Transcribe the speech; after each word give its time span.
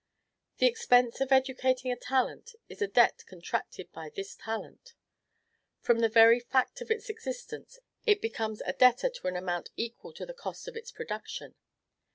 The 0.57 0.65
expense 0.65 1.21
of 1.21 1.31
educating 1.31 1.91
a 1.91 1.95
talent 1.95 2.55
is 2.67 2.81
a 2.81 2.87
debt 2.87 3.23
contracted 3.27 3.91
by 3.91 4.09
this 4.09 4.33
talent. 4.35 4.95
From 5.79 5.99
the 5.99 6.09
very 6.09 6.39
fact 6.39 6.81
of 6.81 6.89
its 6.89 7.07
existence, 7.07 7.77
it 8.07 8.19
becomes 8.19 8.63
a 8.65 8.73
debtor 8.73 9.09
to 9.09 9.27
an 9.27 9.35
amount 9.35 9.69
equal 9.77 10.11
to 10.13 10.25
the 10.25 10.33
cost 10.33 10.67
of 10.67 10.75
its 10.75 10.91
production. 10.91 11.53